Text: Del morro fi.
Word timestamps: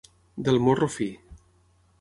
Del 0.47 0.57
morro 0.67 0.89
fi. 0.95 1.07